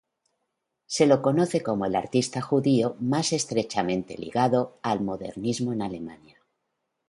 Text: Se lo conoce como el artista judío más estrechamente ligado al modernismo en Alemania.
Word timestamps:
Se 0.95 1.05
lo 1.05 1.21
conoce 1.21 1.61
como 1.61 1.85
el 1.85 1.93
artista 1.95 2.41
judío 2.41 2.95
más 3.01 3.33
estrechamente 3.33 4.17
ligado 4.17 4.79
al 4.81 5.01
modernismo 5.01 5.73
en 5.73 5.83
Alemania. 5.83 6.41